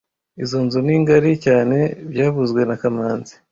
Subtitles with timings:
[0.43, 1.77] Izoi nzu ni ngari cyane
[2.11, 3.33] byavuzwe na kamanzi